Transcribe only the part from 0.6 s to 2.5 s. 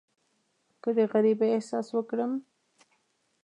که د غریبۍ احساس وکړم.